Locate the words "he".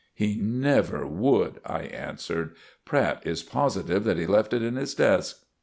0.15-0.35, 4.17-4.25